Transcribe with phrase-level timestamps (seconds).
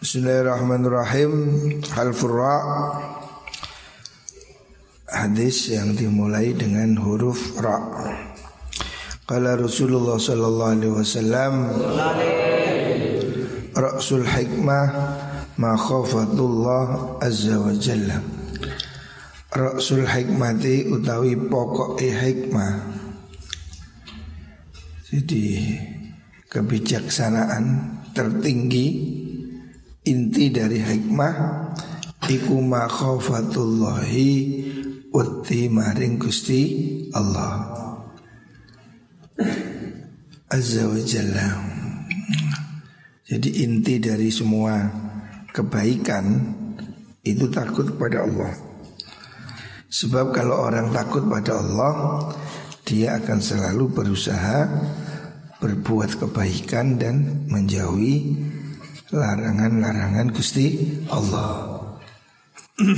[0.00, 1.32] Bismillahirrahmanirrahim.
[1.92, 2.56] Hal furra
[5.04, 7.76] Hadis yang dimulai dengan huruf ra.
[9.28, 11.52] Kala Rasulullah sallallahu alaihi wasallam
[13.76, 14.84] Ra'sul hikmah
[15.60, 18.24] ma khafatullah azza wa jalla.
[19.52, 22.72] Ra'sul hikmati utawi pokok hikmah.
[25.12, 25.76] Jadi
[26.48, 27.64] kebijaksanaan
[28.16, 29.19] tertinggi
[30.04, 31.34] inti dari hikmah
[32.24, 34.32] iku ma khafatullahi
[35.12, 36.62] uti maring Gusti
[37.12, 37.68] Allah.
[40.50, 41.48] Azza wa Jalla.
[43.30, 44.74] Jadi inti dari semua
[45.54, 46.26] kebaikan
[47.22, 48.50] itu takut kepada Allah.
[49.90, 52.22] Sebab kalau orang takut pada Allah
[52.86, 54.70] Dia akan selalu berusaha
[55.58, 58.38] Berbuat kebaikan dan menjauhi
[59.10, 60.78] Larangan-larangan Gusti
[61.10, 61.82] Allah.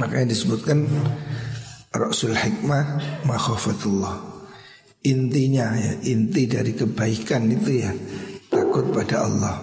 [0.00, 0.88] Makanya disebutkan
[1.92, 4.16] Rasul Hikmah Makhofatullah
[5.04, 7.92] Intinya ya Inti dari kebaikan itu ya
[8.48, 9.60] Takut pada Allah.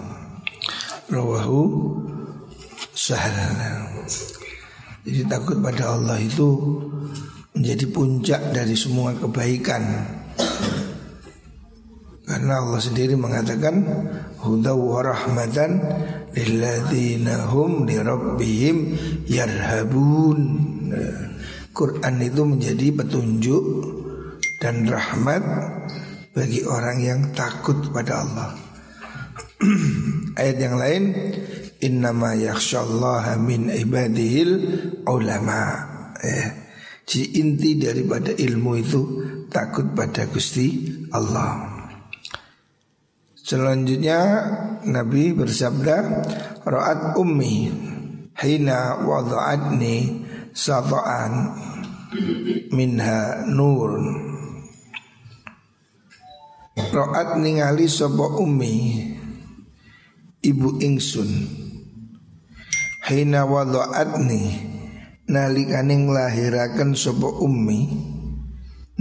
[1.10, 1.62] Rawahu
[2.94, 3.34] Sahal
[5.00, 6.60] jadi takut pada Allah itu
[7.56, 9.80] menjadi puncak dari semua kebaikan.
[12.30, 13.82] Karena Allah sendiri mengatakan
[14.38, 15.82] huda wa rahmatan
[16.30, 18.76] lilladzina hum li rabbihim
[19.26, 20.38] yarhabun.
[21.74, 23.64] Quran itu menjadi petunjuk
[24.62, 25.42] dan rahmat
[26.30, 28.54] bagi orang yang takut pada Allah.
[30.40, 31.02] Ayat yang lain
[31.84, 34.52] Innama yakhshallaha min ibadihil
[35.04, 35.60] ulama
[36.16, 36.48] eh,
[37.04, 39.02] Jadi inti daripada ilmu itu
[39.52, 41.69] Takut pada Gusti Allah
[43.50, 44.46] Selanjutnya
[44.86, 46.22] Nabi bersabda
[46.62, 47.66] Ra'at ummi
[48.38, 50.22] Hina wada'adni
[50.54, 51.58] Sata'an
[52.70, 54.06] Minha nurun.
[56.78, 59.02] Ra'at ningali sopo ummi?
[60.46, 61.30] Ibu ingsun.
[63.10, 64.42] Hina wada'atni
[65.26, 67.82] Nalikane nglahiraken sapa ummi?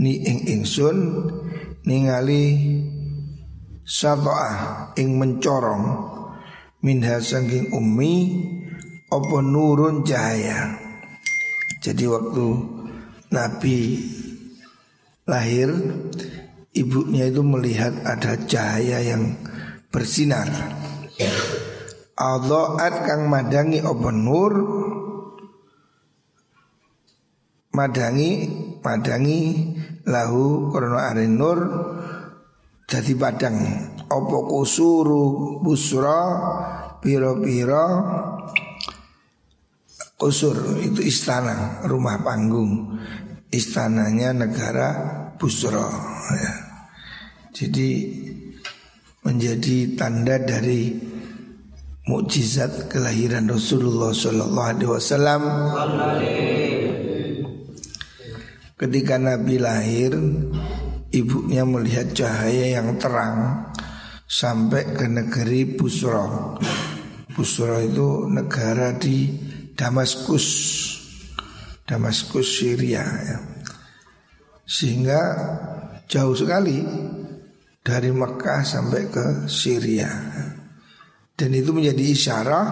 [0.02, 0.98] Ni ing ingsun
[1.86, 2.46] Ningali
[3.90, 5.86] Sato'ah ing mencorong.
[6.86, 8.14] Minha sangking ummi
[9.10, 10.78] Apa nurun cahaya.
[11.82, 12.46] Jadi waktu
[13.34, 13.78] Nabi
[15.26, 15.74] lahir
[16.70, 19.34] Ibunya itu melihat ada cahaya yang
[19.90, 20.46] bersinar.
[22.14, 24.54] Adha'at kang madangi apa nur?
[27.74, 28.32] Madangi
[28.86, 29.42] Madangi
[30.06, 31.60] Lahu korona are nur
[32.90, 33.58] Jadi padang
[34.10, 36.20] Apa kusuru Busra
[36.98, 37.86] Piro-piro
[40.18, 42.98] Kusur itu istana Rumah panggung
[43.54, 44.90] Istananya negara
[45.38, 45.86] Busra
[46.34, 46.54] ya.
[47.54, 47.90] Jadi
[49.20, 50.96] Menjadi tanda dari
[52.10, 55.42] mukjizat kelahiran Rasulullah Shallallahu Alaihi Wasallam.
[58.80, 60.18] Ketika Nabi lahir,
[61.10, 63.70] ibunya melihat cahaya yang terang
[64.30, 66.54] sampai ke negeri Busra.
[67.34, 69.30] Busra itu negara di
[69.74, 70.48] Damaskus,
[71.88, 73.02] Damaskus Syria.
[73.02, 73.38] Ya.
[74.70, 75.22] Sehingga
[76.06, 76.84] jauh sekali
[77.82, 80.12] dari Mekah sampai ke Syria.
[81.34, 82.70] Dan itu menjadi isyarat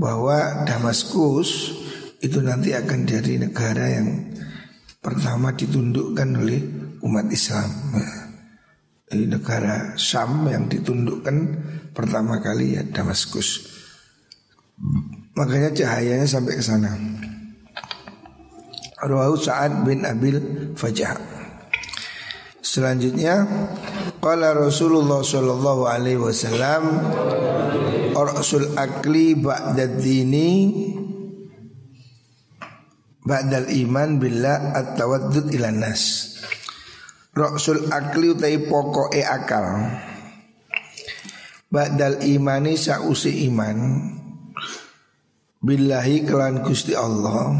[0.00, 1.76] bahwa Damaskus
[2.24, 4.08] itu nanti akan jadi negara yang
[5.00, 7.70] pertama ditundukkan oleh umat Islam.
[9.10, 11.36] Ini negara Syam yang ditundukkan
[11.90, 13.66] pertama kali ya Damaskus.
[15.34, 16.94] Makanya cahayanya sampai ke sana.
[19.00, 20.38] Rawahu Sa'ad bin Abil
[20.76, 21.16] Fajah.
[22.60, 23.50] Selanjutnya
[24.22, 27.02] Qala Rasulullah sallallahu alaihi wasallam
[28.14, 30.86] Rasul akli ba'dad dini
[33.26, 36.29] Ba'dal iman billah at-tawaddud ila nas
[37.30, 38.58] Rasul akli utai
[39.14, 39.66] e akal.
[41.70, 43.78] Ba'dal imani sa'usi iman.
[45.62, 47.54] Billahi kelan Gusti Allah.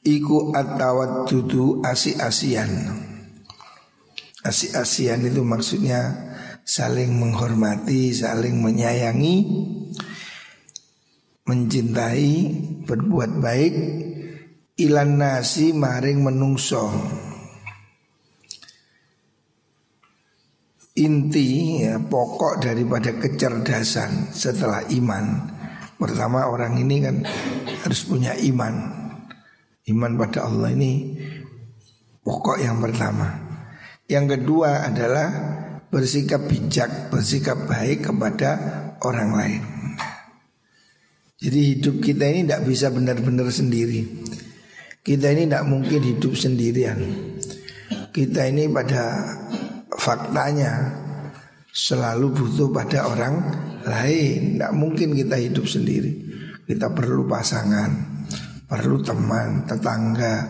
[0.00, 2.72] Iku at-tawaddudu asi-asian.
[4.40, 6.32] Asi-asian itu maksudnya
[6.64, 9.36] saling menghormati, saling menyayangi,
[11.44, 12.32] mencintai,
[12.88, 13.74] berbuat baik,
[14.80, 16.88] ilan nasi maring menungso.
[21.00, 25.48] Inti ya pokok daripada kecerdasan setelah iman.
[25.96, 27.24] Pertama orang ini kan
[27.84, 28.74] harus punya iman.
[29.88, 31.16] Iman pada Allah ini
[32.20, 33.32] pokok yang pertama.
[34.06, 35.28] Yang kedua adalah
[35.88, 38.50] bersikap bijak, bersikap baik kepada
[39.02, 39.62] orang lain.
[41.40, 44.04] Jadi hidup kita ini tidak bisa benar-benar sendiri.
[45.00, 47.00] Kita ini tidak mungkin hidup sendirian.
[48.12, 49.24] Kita ini pada
[50.00, 50.96] faktanya
[51.68, 53.34] selalu butuh pada orang
[53.84, 54.56] lain.
[54.56, 56.12] Tidak mungkin kita hidup sendiri.
[56.64, 58.24] Kita perlu pasangan,
[58.64, 60.48] perlu teman, tetangga,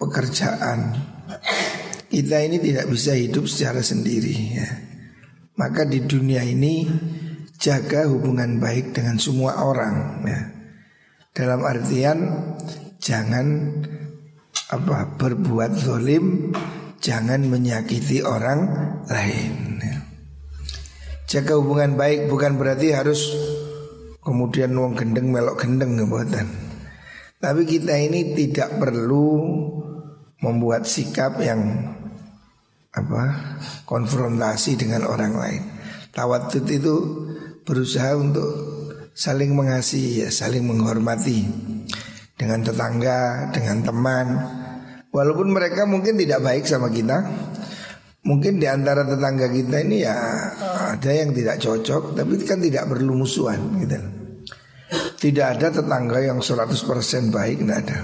[0.00, 0.96] pekerjaan.
[2.10, 4.34] Kita ini tidak bisa hidup secara sendiri.
[4.56, 4.68] Ya.
[5.60, 6.88] Maka di dunia ini
[7.60, 10.24] jaga hubungan baik dengan semua orang.
[10.26, 10.40] Ya.
[11.30, 12.18] Dalam artian
[12.98, 13.46] jangan
[14.70, 16.54] apa berbuat zolim,
[17.00, 18.68] jangan menyakiti orang
[19.08, 19.80] lain.
[21.30, 23.32] Jaga hubungan baik bukan berarti harus
[24.20, 26.46] kemudian wong gendeng melok gendeng ngebuatan.
[27.40, 29.28] Tapi kita ini tidak perlu
[30.44, 31.62] membuat sikap yang
[32.90, 33.22] apa
[33.86, 35.62] konfrontasi dengan orang lain.
[36.10, 36.96] Tawatut itu
[37.62, 38.50] berusaha untuk
[39.14, 41.46] saling mengasihi ya, saling menghormati
[42.34, 44.26] dengan tetangga, dengan teman.
[45.10, 47.18] Walaupun mereka mungkin tidak baik sama kita,
[48.22, 50.16] mungkin di antara tetangga kita ini ya
[50.94, 53.98] ada yang tidak cocok, tapi kan tidak perlu musuhan gitu.
[55.20, 57.98] Tidak ada tetangga yang 100% baik, tidak ada.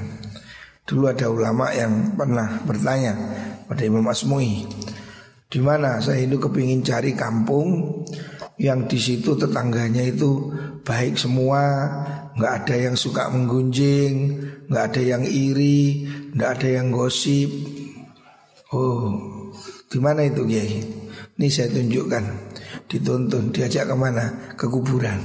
[0.87, 3.15] Dulu ada ulama yang pernah bertanya
[3.67, 4.67] pada Imam Asmui,
[5.47, 8.03] di mana saya itu kepingin cari kampung
[8.59, 10.55] yang di situ tetangganya itu
[10.87, 11.63] baik semua,
[12.39, 14.15] nggak ada yang suka menggunjing,
[14.71, 16.07] nggak ada yang iri,
[16.37, 17.49] nggak ada yang gosip.
[18.77, 19.09] Oh,
[19.89, 20.85] di mana itu Kiai?
[21.37, 22.25] Ini saya tunjukkan,
[22.93, 24.53] dituntun, diajak ke mana?
[24.53, 25.17] Ke kuburan.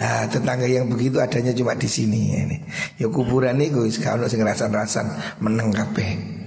[0.00, 2.56] Nah, tetangga yang begitu adanya cuma di sini ini.
[2.96, 5.04] Ya kuburan itu kalau sing rasan-rasan
[5.44, 6.40] meneng kabeh.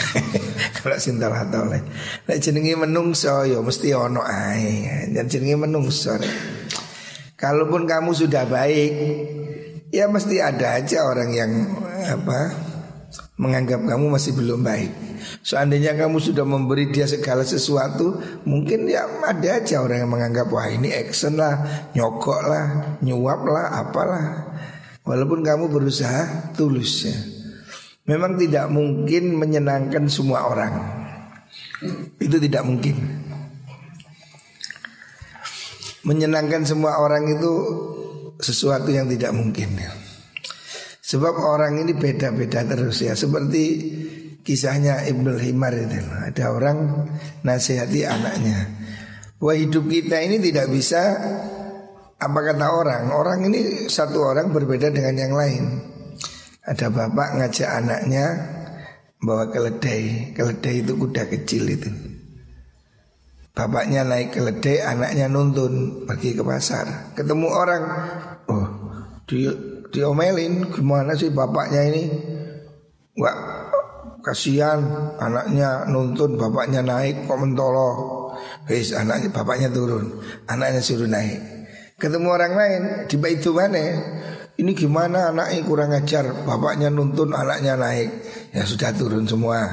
[0.80, 1.36] Kalau sintal
[1.68, 1.84] lain.
[2.24, 5.12] Nek jenenge menungso ya mesti ono ae.
[5.12, 6.16] Dan jenenge menungso.
[7.36, 8.92] Kalaupun kamu sudah baik,
[9.92, 11.52] ya mesti ada aja orang yang
[12.00, 12.69] apa
[13.40, 14.92] menganggap kamu masih belum baik.
[15.40, 20.68] Seandainya kamu sudah memberi dia segala sesuatu, mungkin ya ada aja orang yang menganggap wah
[20.68, 22.66] ini action lah, nyokok lah,
[23.00, 24.24] nyuap lah, apalah.
[25.08, 27.16] Walaupun kamu berusaha tulus ya.
[28.04, 30.74] Memang tidak mungkin menyenangkan semua orang.
[32.20, 33.00] Itu tidak mungkin
[36.04, 37.52] menyenangkan semua orang itu
[38.40, 39.80] sesuatu yang tidak mungkin.
[41.10, 43.18] Sebab orang ini beda-beda terus ya.
[43.18, 43.62] Seperti
[44.46, 45.98] kisahnya Ibnul Himar itu.
[46.06, 46.78] Ada orang
[47.42, 48.78] nasihati anaknya.
[49.42, 51.18] Wah hidup kita ini tidak bisa
[52.14, 53.10] apa kata orang.
[53.10, 55.64] Orang ini satu orang berbeda dengan yang lain.
[56.62, 58.26] Ada bapak ngajak anaknya
[59.18, 60.30] bawa keledai.
[60.30, 61.90] Keledai itu kuda kecil itu.
[63.50, 67.12] Bapaknya naik keledai, anaknya nuntun pergi ke pasar.
[67.18, 67.82] Ketemu orang,
[68.46, 68.66] oh
[69.26, 69.50] dia
[69.90, 72.02] diomelin gimana sih bapaknya ini?
[73.18, 73.36] Wah
[74.24, 74.80] kasihan
[75.18, 78.18] anaknya nuntun bapaknya naik kok mentolo.
[78.70, 80.16] Wis anaknya bapaknya turun,
[80.48, 81.38] anaknya suruh naik.
[82.00, 83.84] Ketemu orang lain di itu mana?
[84.60, 88.12] Ini gimana anaknya kurang ajar Bapaknya nuntun anaknya naik
[88.52, 89.64] Ya sudah turun semua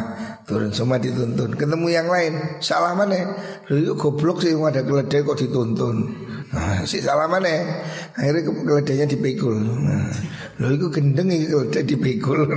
[0.47, 1.59] Turun semua dituntun.
[1.59, 3.35] Ketemu yang lain Salah mana?
[3.67, 6.07] Lalu goblok sih ada keledai kok dituntun.
[6.55, 7.51] Nah, Si salah mana?
[8.15, 9.59] Akhirnya keledainya dipikul.
[9.59, 10.07] Nah,
[10.63, 12.47] Lalu itu gendeng ini keledai dipikul.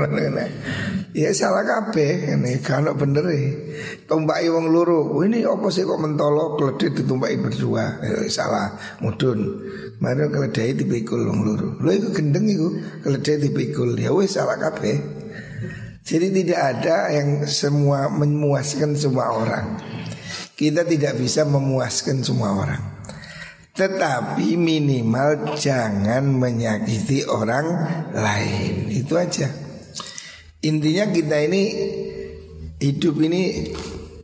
[1.11, 2.30] Ya salah kabeh.
[2.38, 3.42] Ini kalau bener e.
[4.06, 7.99] Tombaki wong luru oh, Ini apa sih kok mentolo keledai ditumpaki berdua?
[8.06, 8.78] Ya, Salah.
[9.02, 9.66] Mudun.
[9.99, 12.47] Mari keledai dipikul wong luru Lalu itu gendeng
[13.02, 13.99] keledai dipikul.
[13.99, 15.20] Ya wes salah kabeh
[16.00, 19.66] jadi tidak ada yang semua memuaskan semua orang.
[20.57, 22.83] Kita tidak bisa memuaskan semua orang.
[23.76, 27.66] Tetapi minimal jangan menyakiti orang
[28.12, 28.92] lain.
[28.92, 29.49] Itu aja.
[30.61, 31.62] Intinya kita ini
[32.76, 33.73] hidup ini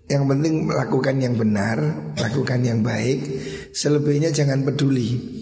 [0.07, 1.79] yang penting melakukan yang benar,
[2.21, 3.25] lakukan yang baik,
[3.73, 5.36] selebihnya jangan peduli.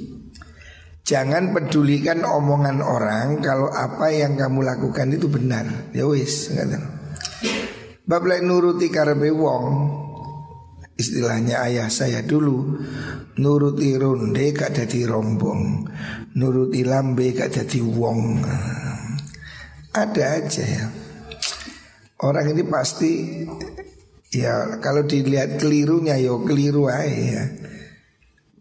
[1.04, 5.92] Jangan pedulikan omongan orang kalau apa yang kamu lakukan itu benar.
[5.92, 6.48] Ya wis,
[8.04, 9.64] Bab nuruti karbe wong
[10.94, 12.76] Istilahnya ayah saya dulu
[13.40, 15.88] Nuruti ronde gak jadi rombong
[16.36, 18.44] Nuruti lambe gak jadi wong
[19.96, 20.84] Ada aja ya
[22.20, 23.12] Orang ini pasti
[24.34, 27.44] Ya kalau dilihat kelirunya yo ya keliru aja ya.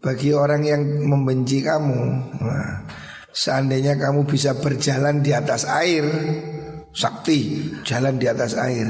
[0.04, 2.00] Bagi orang yang membenci kamu
[2.44, 2.84] nah,
[3.32, 6.04] Seandainya kamu bisa berjalan di atas air
[6.94, 8.86] Sakti jalan di atas air.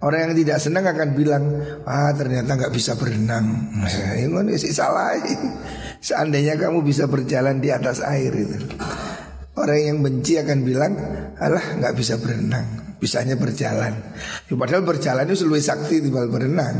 [0.00, 1.44] Orang yang tidak senang akan bilang
[1.84, 3.68] Ah ternyata nggak bisa berenang.
[3.84, 5.12] Nah, Ini sih salah.
[6.08, 8.56] Seandainya kamu bisa berjalan di atas air itu.
[9.60, 10.96] Orang yang benci akan bilang
[11.36, 12.96] Alah nggak bisa berenang.
[12.96, 13.92] Bisanya berjalan.
[14.48, 16.76] Ya, Padahal berjalan itu lebih sakti dibanding berenang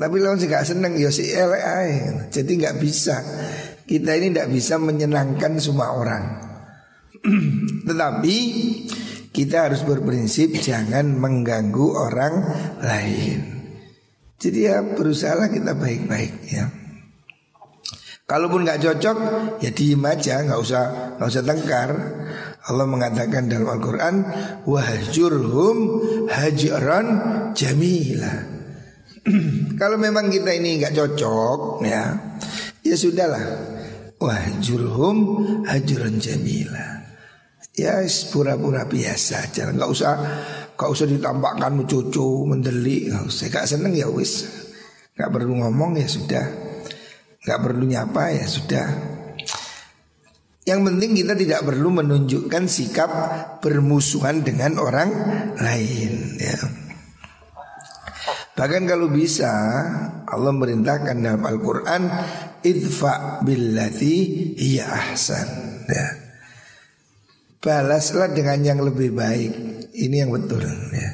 [0.00, 2.24] tapi lawan sih gak seneng ya si LAI.
[2.32, 3.20] Jadi nggak bisa.
[3.84, 6.24] Kita ini tidak bisa menyenangkan semua orang.
[7.86, 8.36] Tetapi
[9.28, 12.34] kita harus berprinsip jangan mengganggu orang
[12.80, 13.38] lain.
[14.40, 16.64] Jadi ya berusaha kita baik-baik ya.
[18.24, 19.18] Kalaupun nggak cocok
[19.60, 20.84] ya diem aja, nggak usah
[21.20, 21.90] nggak usah tengkar.
[22.72, 24.16] Allah mengatakan dalam Al-Quran
[24.64, 25.76] wahjurhum
[26.32, 27.06] hajran
[27.52, 28.59] jamila.
[29.80, 32.04] Kalau memang kita ini nggak cocok ya,
[32.80, 33.44] ya sudahlah.
[34.20, 35.16] Wah jurhum
[35.64, 37.00] hajuran jamila.
[37.72, 40.12] Ya pura-pura biasa aja, nggak usah
[40.76, 43.48] nggak usah ditampakkan cucu mendeli, nggak usah.
[43.48, 44.44] Gak seneng ya wis,
[45.16, 46.44] nggak perlu ngomong ya sudah,
[47.40, 48.86] nggak perlu nyapa ya sudah.
[50.68, 53.10] Yang penting kita tidak perlu menunjukkan sikap
[53.64, 55.08] bermusuhan dengan orang
[55.56, 56.36] lain.
[56.36, 56.79] Ya.
[58.60, 59.48] Bahkan kalau bisa
[60.28, 62.12] Allah merintahkan dalam Al-Quran
[62.60, 64.16] Idfa billati
[64.52, 65.48] hiya ahsan
[65.88, 66.06] ya.
[67.56, 69.52] Balaslah dengan yang lebih baik
[69.96, 70.60] Ini yang betul
[70.92, 71.10] ya.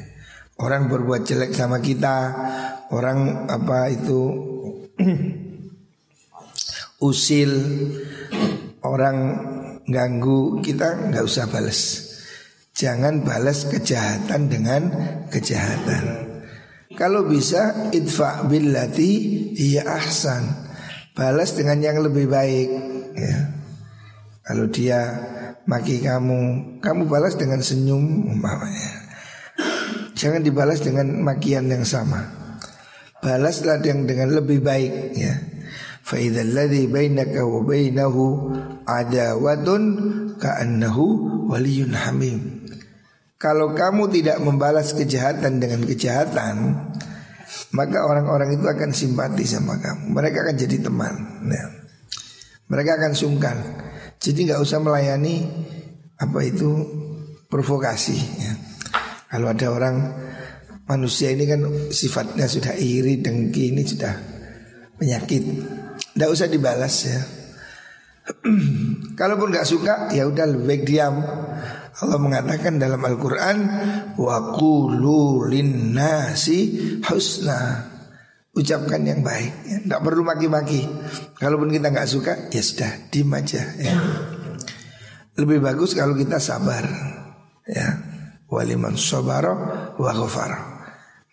[0.59, 2.35] Orang berbuat jelek sama kita
[2.91, 4.21] Orang apa itu
[7.07, 7.51] Usil
[8.83, 9.17] Orang
[9.87, 12.11] ganggu kita nggak usah balas
[12.75, 14.81] Jangan balas kejahatan dengan
[15.31, 16.26] kejahatan
[16.95, 19.11] kalau bisa idfa billati
[19.59, 20.69] iya ahsan.
[21.11, 22.69] Balas dengan yang lebih baik
[23.17, 23.37] ya.
[24.47, 25.01] Kalau dia
[25.67, 26.39] maki kamu,
[26.79, 29.03] kamu balas dengan senyum umpamanya.
[30.15, 32.23] Jangan dibalas dengan makian yang sama.
[33.19, 35.35] Balaslah yang dengan lebih baik ya.
[36.07, 38.55] Fa idzal ladzi bainaka wa bainahu
[38.87, 39.83] adawatun
[40.39, 41.05] ka'annahu
[41.51, 42.56] waliyun hamim.
[43.37, 46.73] Kalau kamu tidak membalas kejahatan dengan kejahatan,
[47.69, 50.09] maka orang-orang itu akan simpati sama kamu.
[50.09, 51.13] Mereka akan jadi teman.
[51.45, 51.65] Ya.
[52.65, 53.57] Mereka akan sungkan.
[54.17, 55.45] Jadi nggak usah melayani
[56.17, 56.69] apa itu
[57.45, 58.17] provokasi.
[58.17, 58.53] Ya.
[59.29, 59.95] Kalau ada orang
[60.89, 61.61] manusia ini kan
[61.93, 64.17] sifatnya sudah iri, dengki, ini sudah
[64.97, 65.43] penyakit.
[66.17, 67.19] Tidak usah dibalas ya.
[69.19, 71.15] Kalaupun nggak suka, ya udah lebih baik diam.
[71.97, 73.57] Allah mengatakan dalam Al-Quran
[74.17, 76.59] Wa qulu linnasi
[77.01, 77.89] husna.
[78.53, 79.77] Ucapkan yang baik ya.
[79.85, 80.85] Tidak perlu maki-maki.
[81.37, 83.93] Kalaupun kita nggak suka Ya sudah, dim aja ya.
[85.37, 86.85] Lebih bagus kalau kita sabar
[87.65, 88.01] Ya.
[88.47, 89.53] Waliman sobaro
[89.99, 90.11] wa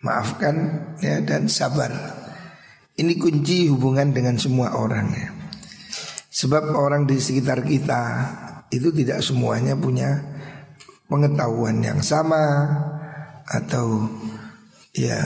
[0.05, 0.55] Maafkan
[0.99, 1.89] ya dan sabar.
[2.95, 5.29] Ini kunci hubungan dengan semua orang ya.
[6.35, 8.01] Sebab orang di sekitar kita
[8.67, 10.34] Itu tidak semuanya punya
[11.05, 12.65] pengetahuan yang sama
[13.45, 14.09] atau
[14.95, 15.21] ya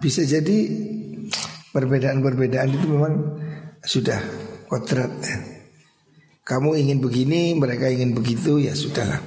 [0.00, 0.58] bisa jadi
[1.72, 3.14] perbedaan-perbedaan itu memang
[3.82, 4.20] sudah
[4.68, 5.38] kodrat ya.
[6.42, 9.22] Kamu ingin begini, mereka ingin begitu, ya sudahlah.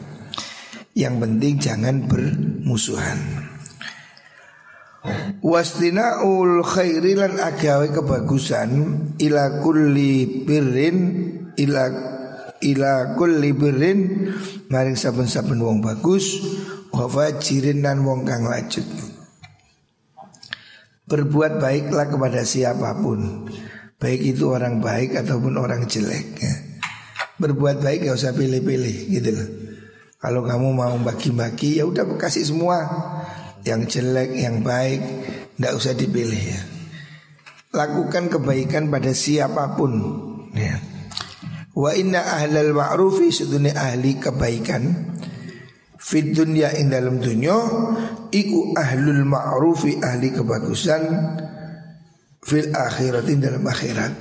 [0.92, 3.20] Yang penting jangan bermusuhan.
[5.40, 8.70] Wastina'ul khairi lan agawe kebagusan
[9.22, 10.98] ila kulli birrin
[12.64, 14.32] ila kulli birrin
[14.72, 16.40] maring saben-saben wong bagus
[16.96, 18.86] wa fajirin dan wong kang lacut.
[21.06, 23.46] Berbuat baiklah kepada siapa pun
[24.02, 26.54] Baik itu orang baik ataupun orang jelek ya.
[27.38, 29.50] Berbuat baik gak usah pilih-pilih gitu loh
[30.18, 32.90] Kalau kamu mau bagi-bagi ya udah kasih semua
[33.62, 35.02] Yang jelek, yang baik
[35.62, 36.62] Gak usah dipilih ya
[37.76, 39.94] Lakukan kebaikan pada siapa pun
[40.58, 40.95] ya.
[41.76, 45.12] Wa inna ahlal ma'rufi sedunia ahli kebaikan
[46.00, 47.56] Fit dunia ing dalam dunia
[48.32, 51.04] Iku ahlul ma'rufi ahli kebagusan
[52.46, 54.14] Fil akhirat dalam akhirat.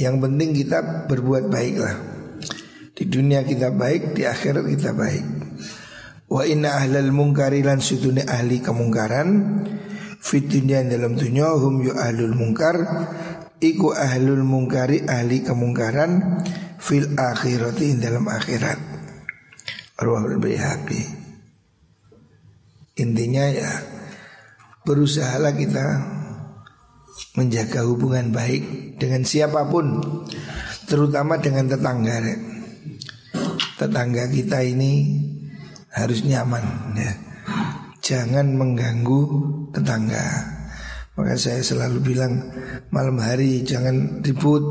[0.00, 2.00] Yang penting kita berbuat baiklah.
[2.96, 5.26] Di dunia kita baik, di akhirat kita baik.
[6.24, 9.28] Wa inna ahlal mungkari lan sedunia ahli kemungkaran
[10.18, 12.76] Fit dunia dalam dunia hum yu ahlul mungkar
[13.58, 16.42] Iku ahlul mungkari ahli kemungkaran
[16.78, 18.78] Fil akhirati dalam akhirat
[19.98, 21.02] Ruhul Bihaqi
[22.98, 23.70] Intinya ya
[24.82, 25.86] berusahalah kita
[27.38, 30.02] menjaga hubungan baik dengan siapa pun,
[30.90, 32.18] terutama dengan tetangga.
[33.78, 35.22] Tetangga kita ini
[35.94, 37.12] harus nyaman ya.
[38.02, 39.22] Jangan mengganggu
[39.70, 40.57] tetangga.
[41.18, 42.46] Maka saya selalu bilang
[42.94, 44.62] malam hari jangan ribut,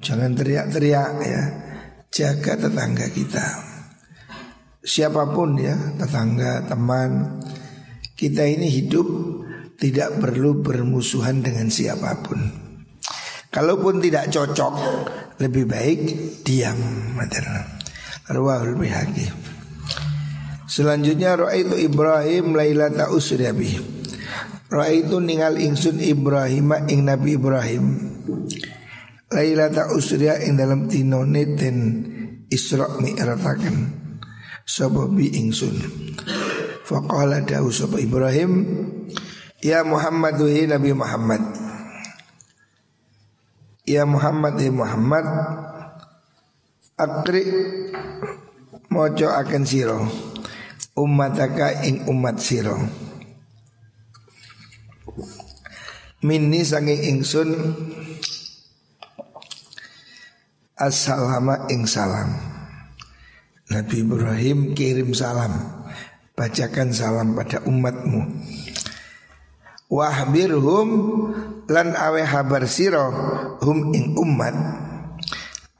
[0.00, 1.42] jangan teriak-teriak ya.
[2.08, 3.44] Jaga tetangga kita.
[4.80, 7.44] Siapa pun ya, tetangga, teman,
[8.16, 9.04] kita ini hidup
[9.76, 12.40] tidak perlu bermusuhan dengan siapa pun.
[13.52, 14.74] Kalaupun tidak cocok,
[15.44, 16.00] lebih baik
[16.40, 16.80] diam.
[18.26, 19.28] Rawahul Bihaqi.
[20.66, 23.95] Selanjutnya roa itu Ibrahim lailata usriabi.
[24.66, 27.84] Roa itu ningal ingsun Ibrahim ing Nabi Ibrahim.
[29.30, 31.76] Lailata usria ing dalam tinone ten
[32.50, 33.76] Isra mi'rataken.
[34.66, 35.76] Sapa bi ingsun.
[36.86, 38.62] Faqala dawu sapa Ibrahim
[39.58, 41.42] Ya Muhammad hi Nabi Muhammad
[43.82, 45.26] Ya Muhammad ya Muhammad
[46.94, 47.42] Akri
[48.86, 50.06] Mojo akan siro
[50.94, 53.05] Umataka ing umat siro
[56.24, 57.50] Minni sanging ingsun
[60.76, 62.36] Assalama ing salam.
[63.72, 65.56] Nabi Ibrahim kirim salam.
[66.36, 68.44] Bacakan salam pada umatmu.
[69.88, 70.88] Wahbirhum
[71.64, 73.08] lan awe habar siro
[73.64, 74.52] hum ing umat.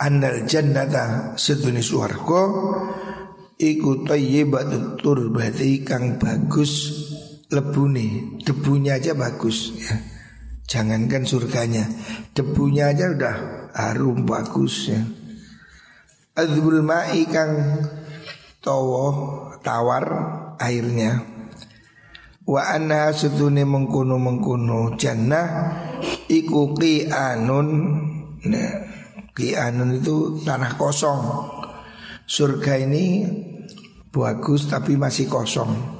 [0.01, 2.43] Andal jannata seduni suarko
[3.57, 7.06] Iku tayyibatut turbati kang bagus
[7.51, 9.95] lebuni Debunya aja bagus ya.
[10.67, 11.87] Jangankan surganya
[12.35, 13.37] Debunya aja udah
[13.77, 15.03] harum bagus ya.
[16.37, 17.81] Adzbul ma'i kang
[18.61, 19.09] towo
[19.65, 20.05] tawar
[20.61, 21.25] airnya.
[22.45, 25.73] Wa anna sutune mengkuno mengkuno jannah
[26.29, 27.69] iku qianun.
[28.53, 28.73] Nah,
[29.33, 31.21] qianun itu tanah kosong.
[32.29, 33.25] Surga ini
[34.13, 35.96] bagus tapi masih kosong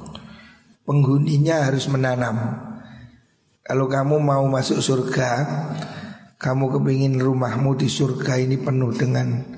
[0.87, 2.63] penghuninya harus menanam
[3.67, 5.31] kalau kamu mau masuk surga
[6.37, 9.57] kamu kepingin rumahmu di surga ini penuh dengan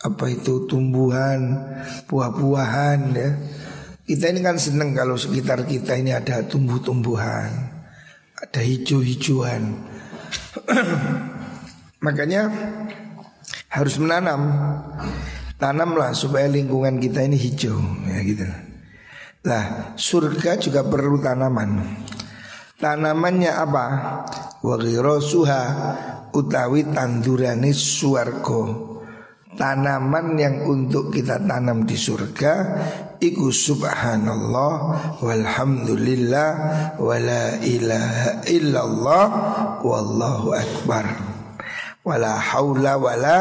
[0.00, 1.60] apa itu tumbuhan,
[2.08, 3.30] buah-buahan ya.
[4.04, 7.48] Kita ini kan seneng kalau sekitar kita ini ada tumbuh-tumbuhan,
[8.36, 9.76] ada hijau-hijauan.
[12.04, 12.48] Makanya
[13.72, 14.40] harus menanam.
[15.60, 17.76] Tanamlah supaya lingkungan kita ini hijau
[18.08, 18.69] ya gitu.
[19.40, 21.70] Lah, surga juga perlu tanaman.
[22.76, 23.86] Tanamannya apa?
[24.60, 24.76] Wa
[26.30, 28.90] utawi tandurane suarko
[29.58, 32.52] tanaman yang untuk kita tanam di surga
[33.20, 34.72] iku subhanallah
[35.20, 36.50] walhamdulillah
[36.96, 39.26] wala ilaha illallah
[39.84, 41.04] wallahu akbar
[42.06, 43.36] wala haula wala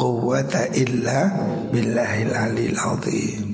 [0.00, 1.28] quwata illa
[1.68, 3.49] billahil alil azim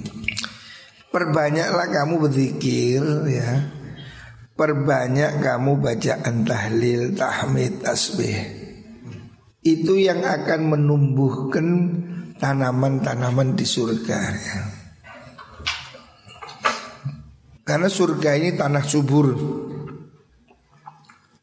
[1.16, 3.72] perbanyaklah kamu berzikir ya.
[4.52, 8.36] Perbanyak kamu bacaan tahlil tahmid tasbih.
[9.64, 11.66] Itu yang akan menumbuhkan
[12.36, 14.60] tanaman-tanaman di surga ya.
[17.64, 19.26] Karena surga ini tanah subur.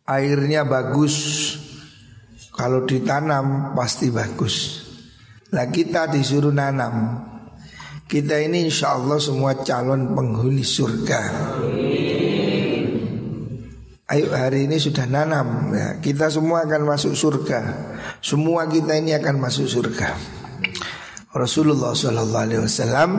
[0.05, 1.15] Airnya bagus.
[2.53, 4.85] Kalau ditanam pasti bagus.
[5.53, 7.29] Nah kita disuruh nanam
[8.13, 11.21] Kita ini insya Allah semua calon penghuni surga
[14.13, 15.97] Ayo hari ini sudah nanam ya.
[15.97, 17.61] Kita semua akan masuk surga
[18.21, 20.13] Semua kita ini akan masuk surga
[21.33, 23.09] Rasulullah Sallallahu Alaihi Wasallam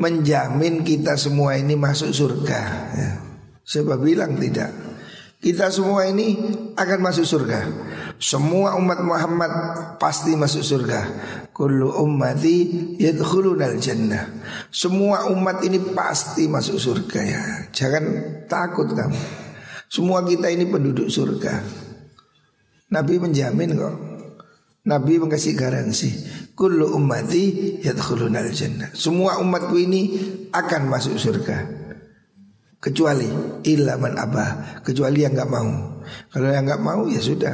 [0.00, 2.60] menjamin kita semua ini masuk surga.
[2.96, 3.10] Ya.
[3.60, 4.72] Siapa bilang tidak?
[5.40, 6.36] Kita semua ini
[6.72, 7.60] akan masuk surga.
[8.16, 9.52] Semua umat Muhammad
[10.00, 11.00] pasti masuk surga.
[11.60, 14.32] Kullu ummati yadkhulunal jannah.
[14.72, 17.42] Semua umat ini pasti masuk surga ya.
[17.68, 18.04] Jangan
[18.48, 19.20] takut kamu.
[19.92, 21.60] Semua kita ini penduduk surga.
[22.96, 23.96] Nabi menjamin kok.
[24.88, 26.08] Nabi mengasih garansi.
[26.56, 28.88] Kullu ummati yadkhulunal jannah.
[28.96, 30.16] Semua umatku ini
[30.56, 31.60] akan masuk surga.
[32.80, 33.28] Kecuali
[33.68, 36.00] illa man abah, kecuali yang nggak mau.
[36.32, 37.52] Kalau yang nggak mau ya sudah.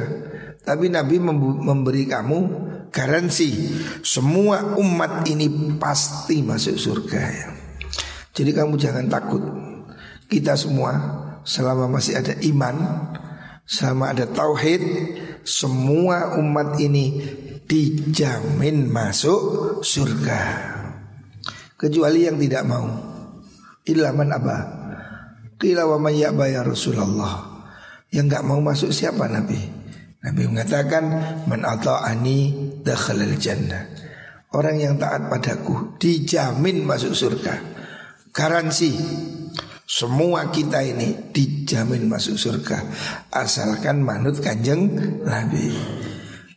[0.63, 7.47] Tapi Nabi memberi kamu garansi semua umat ini pasti masuk surga ya.
[8.37, 9.41] Jadi kamu jangan takut.
[10.27, 10.93] Kita semua
[11.47, 12.75] selama masih ada iman,
[13.63, 14.83] selama ada tauhid,
[15.47, 17.23] semua umat ini
[17.65, 19.39] dijamin masuk
[19.81, 20.41] surga.
[21.79, 22.87] Kecuali yang tidak mau.
[23.87, 24.57] Ilaman apa?
[25.57, 27.57] Qila wa may ya Rasulullah.
[28.11, 29.57] Yang enggak mau masuk siapa Nabi?
[30.21, 31.03] Nabi mengatakan
[31.47, 33.83] man ata'ani dakhalal jannah.
[34.55, 37.59] Orang yang taat padaku dijamin masuk surga.
[38.31, 38.95] Garansi
[39.83, 42.79] semua kita ini dijamin masuk surga
[43.35, 44.87] asalkan manut kanjeng
[45.27, 45.75] Nabi.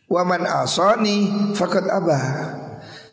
[0.07, 2.23] Waman asoni fakat abah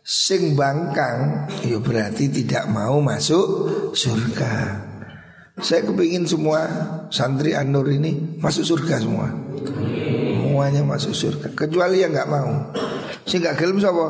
[0.07, 3.47] sing bangkang ya berarti tidak mau masuk
[3.95, 4.87] surga.
[5.59, 6.67] Saya kepingin semua
[7.11, 9.27] santri Anur ini masuk surga semua.
[10.59, 11.55] Semuanya masuk surga.
[11.55, 12.75] Kecuali yang nggak mau.
[13.29, 14.07] Sing gak gelem sapa?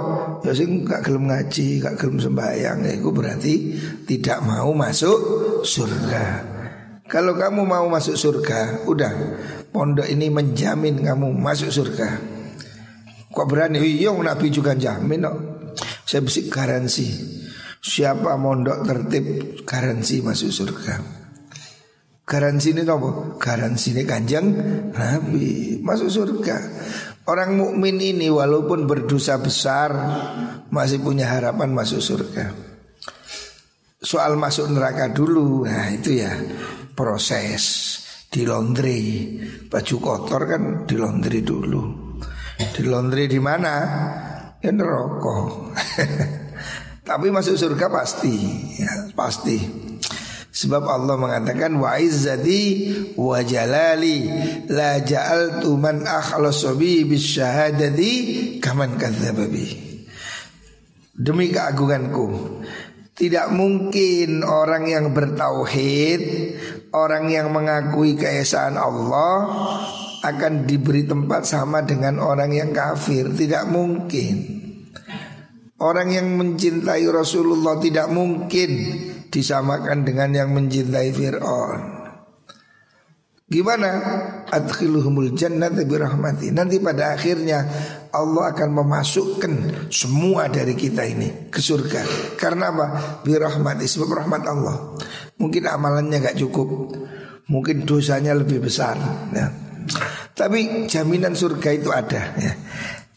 [0.47, 3.55] Ya sing gak gelem ngaji, gak gelem sembahyang, ya itu berarti
[4.07, 5.19] tidak mau masuk
[5.67, 6.47] surga.
[7.11, 9.13] Kalau kamu mau masuk surga, udah
[9.75, 12.09] pondok ini menjamin kamu masuk surga.
[13.35, 13.83] Kok berani?
[13.83, 15.37] Iya, Nabi juga jamin kok.
[16.07, 17.09] Saya beri garansi.
[17.79, 19.27] Siapa mondok tertib
[19.67, 20.95] garansi masuk surga.
[22.29, 23.41] Garansi ini apa?
[23.41, 24.47] Garansi ini kanjeng
[24.93, 26.57] Nabi masuk surga.
[27.29, 29.93] Orang mukmin ini walaupun berdosa besar
[30.73, 32.57] masih punya harapan masuk surga.
[34.01, 36.33] Soal masuk neraka dulu, nah itu ya
[36.97, 37.63] proses
[38.33, 39.37] di laundry.
[39.69, 42.17] Baju kotor kan di laundry dulu.
[42.57, 43.75] Di laundry di mana?
[44.65, 45.37] Ya neraka.
[47.13, 48.37] Tapi masuk surga pasti,
[48.81, 49.88] ya pasti.
[50.59, 54.27] Sebab Allah mengatakan wa izzati wa jalali
[54.67, 58.11] la ja'altu man akhlasa bi bisyahadati
[58.59, 59.71] kaman kadzdzaba bi.
[61.15, 62.59] Demi keagunganku
[63.15, 66.23] tidak mungkin orang yang bertauhid,
[66.91, 69.47] orang yang mengakui keesaan Allah
[70.27, 73.31] akan diberi tempat sama dengan orang yang kafir.
[73.31, 74.59] Tidak mungkin.
[75.79, 78.71] Orang yang mencintai Rasulullah tidak mungkin
[79.29, 81.99] disamakan dengan yang mencintai Fir'aun.
[83.49, 83.91] Gimana?
[84.53, 86.53] Adkhiluhumul jannata birahmati.
[86.53, 87.65] Nanti pada akhirnya
[88.13, 89.53] Allah akan memasukkan
[89.89, 92.05] semua dari kita ini ke surga.
[92.37, 92.87] Karena apa?
[93.25, 94.93] Birahmati sebab rahmat Allah.
[95.41, 96.93] Mungkin amalannya gak cukup.
[97.49, 99.01] Mungkin dosanya lebih besar.
[99.33, 99.49] Ya.
[100.37, 102.37] Tapi jaminan surga itu ada.
[102.37, 102.53] Ya.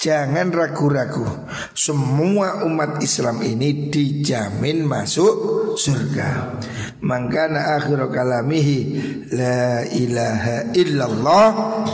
[0.01, 1.29] Jangan ragu-ragu.
[1.77, 6.57] Semua umat Islam ini dijamin masuk surga.
[7.05, 8.77] Mangkana akhiru kalamihi
[9.29, 11.49] La ilaha illallah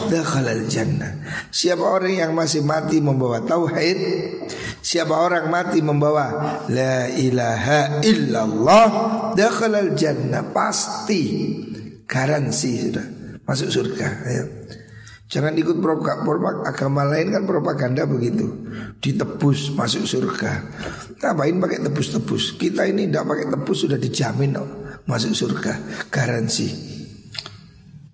[0.07, 1.19] Dakhalal jannah.
[1.51, 3.99] Siapa orang yang masih mati membawa tauhid?
[4.79, 8.87] Siapa orang mati membawa La ilaha illallah
[9.35, 11.23] Dakhalal jannah Pasti
[12.07, 13.07] Garansi sudah
[13.43, 14.07] Masuk surga.
[14.31, 14.45] Ayo.
[15.27, 18.47] Jangan ikut propaganda agama lain kan propaganda begitu.
[19.03, 20.51] Ditebus masuk surga.
[21.19, 22.55] Ngapain pakai tebus-tebus?
[22.55, 24.69] Kita ini tidak pakai tebus sudah dijamin oh,
[25.03, 26.07] masuk surga.
[26.07, 26.71] Garansi.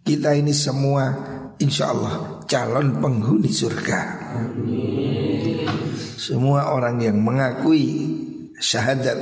[0.02, 1.14] Kita ini semua
[1.62, 4.00] insya Allah calon penghuni surga.
[6.18, 8.10] Semua orang yang mengakui
[8.58, 9.22] syahadat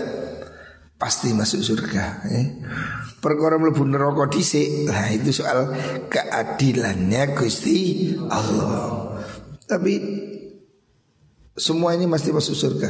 [0.95, 2.23] pasti masuk surga.
[2.31, 2.47] Eh
[3.21, 4.89] perkara mlebu neraka dhisik.
[4.89, 5.69] Nah, itu soal
[6.09, 9.15] keadilannya Gusti Allah.
[9.69, 9.93] Tapi
[11.55, 12.89] semua ini mesti masuk surga.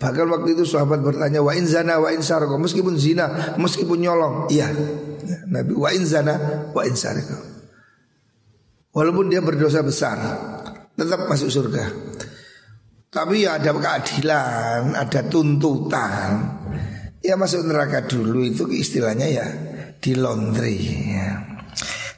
[0.00, 4.48] Bahkan waktu itu sahabat bertanya wa in zana wa in sarqa meskipun zina, meskipun nyolong.
[4.48, 4.72] Iya.
[5.44, 6.34] Nabi wa in zana
[6.72, 7.36] wa in sarqa.
[8.96, 10.18] Walaupun dia berdosa besar,
[10.96, 11.84] tetap masuk surga.
[13.10, 16.59] Tapi ya ada keadilan, ada tuntutan.
[17.20, 19.46] Ya masuk neraka dulu itu istilahnya ya
[20.00, 20.80] di laundry
[21.12, 21.28] ya.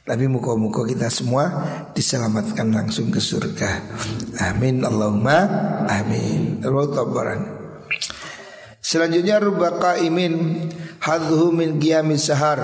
[0.03, 1.51] Tapi muka-muka kita semua
[1.91, 3.83] diselamatkan langsung ke surga.
[4.47, 5.43] Amin Allahumma
[5.91, 6.63] amin.
[8.79, 10.67] Selanjutnya rubba qaimin
[11.03, 12.59] hadhuhu min qiyamis sahar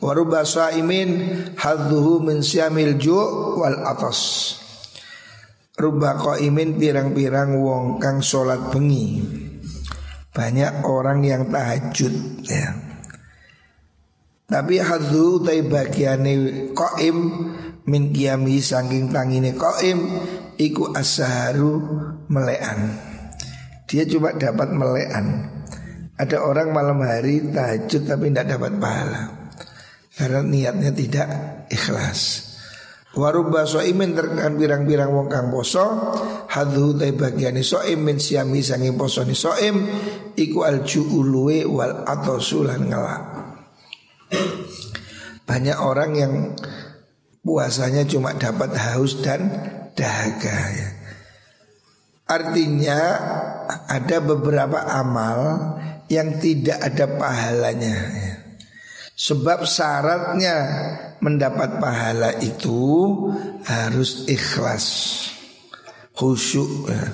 [0.00, 1.20] wa rubba saimin
[1.56, 4.56] hadhuhu min siamil ju' wal atas.
[5.76, 9.41] Rubba qaimin pirang-pirang wong kang salat bengi
[10.32, 12.72] banyak orang yang tahajud ya.
[14.48, 17.18] Tapi hadzu tai bagiane qaim
[17.88, 19.96] min qiyami saking tangine qaim
[20.60, 21.80] iku asaharu
[22.28, 22.96] melean.
[23.88, 25.48] Dia cuma dapat melean.
[26.16, 29.42] Ada orang malam hari tahajud tapi tidak dapat pahala
[30.12, 31.28] karena niatnya tidak
[31.72, 32.51] ikhlas.
[33.12, 36.16] Warubba so'imin terkan pirang-pirang wong kang poso
[36.48, 39.76] Hadhu tay bagiani so'im min siami sanging poso ni so'im
[40.32, 43.24] Iku al ju'uluwe wal atosulan ngelak
[45.44, 46.32] Banyak orang yang
[47.42, 49.50] puasanya cuma dapat haus dan
[49.98, 50.88] dahaga ya.
[52.30, 53.00] Artinya
[53.90, 55.38] ada beberapa amal
[56.08, 58.34] yang tidak ada pahalanya ya.
[59.22, 60.56] Sebab syaratnya
[61.22, 63.06] mendapat pahala itu
[63.62, 64.86] harus ikhlas,
[66.18, 66.90] khusyuk.
[66.90, 67.06] Ya.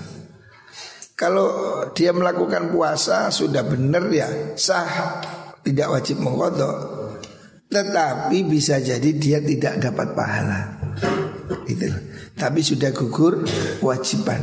[1.12, 1.48] Kalau
[1.92, 4.24] dia melakukan puasa sudah benar ya
[4.56, 5.20] sah,
[5.60, 6.96] tidak wajib mengkodok.
[7.68, 10.60] Tetapi bisa jadi dia tidak dapat pahala.
[11.68, 11.92] Gitu.
[12.40, 13.44] Tapi sudah gugur
[13.84, 14.40] kewajiban.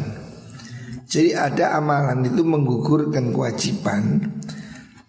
[1.10, 4.22] Jadi ada amalan itu menggugurkan kewajiban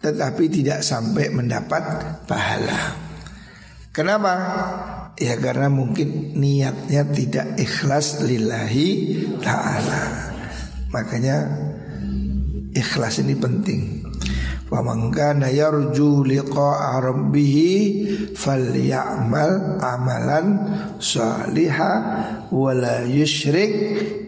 [0.07, 1.83] tetapi tidak sampai mendapat
[2.31, 2.95] pahala.
[3.91, 4.33] Kenapa?
[5.17, 10.29] Ya karena mungkin niatnya tidak ikhlas lillahi ta'ala
[10.93, 11.49] Makanya
[12.77, 14.05] ikhlas ini penting
[14.67, 17.55] Wa man kana yarju liqa'a rabbih
[18.35, 20.47] falyamal amalan
[20.99, 21.93] saliha
[22.51, 23.73] wa la yusyrik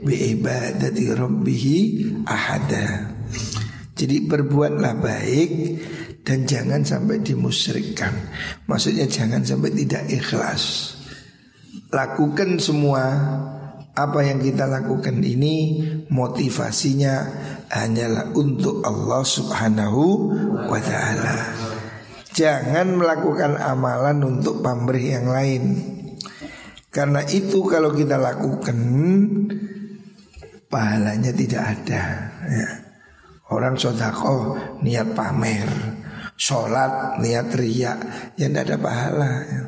[0.06, 1.64] bi ibadati rabbih
[2.22, 3.17] ahada.
[3.98, 5.50] Jadi berbuatlah baik
[6.22, 8.14] dan jangan sampai dimusyrikkan.
[8.70, 10.94] Maksudnya jangan sampai tidak ikhlas.
[11.90, 13.02] Lakukan semua
[13.98, 17.26] apa yang kita lakukan ini motivasinya
[17.74, 20.02] hanyalah untuk Allah Subhanahu
[20.70, 21.36] wa taala.
[22.30, 25.62] Jangan melakukan amalan untuk pamrih yang lain.
[26.94, 28.78] Karena itu kalau kita lakukan
[30.70, 32.02] pahalanya tidak ada
[32.46, 32.87] ya.
[33.48, 35.68] Orang sodako niat pamer
[36.36, 37.98] Sholat niat riak
[38.36, 39.60] Ya tidak ada pahala ya.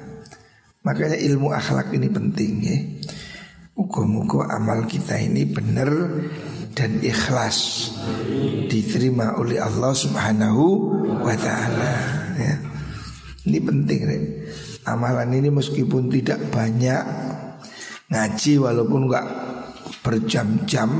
[0.85, 2.79] Makanya ilmu akhlak ini penting ya
[3.81, 5.89] Muka-muka amal kita ini benar
[6.77, 7.91] dan ikhlas
[8.69, 10.65] Diterima oleh Allah subhanahu
[11.25, 11.95] wa ta'ala
[12.37, 12.55] ya.
[13.49, 14.19] Ini penting ya.
[14.93, 17.01] Amalan ini meskipun tidak banyak
[18.13, 19.27] Ngaji walaupun enggak
[20.05, 20.91] berjam-jam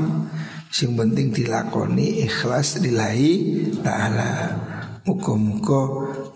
[0.71, 3.31] Sing penting dilakoni ikhlas lillahi
[3.83, 4.55] ta'ala.
[5.03, 5.81] Muka-muka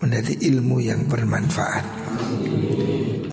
[0.04, 2.05] menjadi ilmu yang bermanfaat